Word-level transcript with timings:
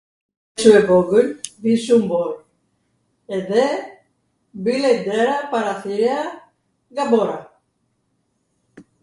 shum 0.59 0.75
e 0.79 0.79
vogwl, 0.87 1.27
ish 1.71 1.83
shum 1.85 2.03
bor, 2.11 2.29
edhe 3.37 3.65
mbillej 4.59 4.97
dera, 5.05 5.35
parathirja 5.53 6.17
nga 6.91 7.03
bora. 7.13 7.37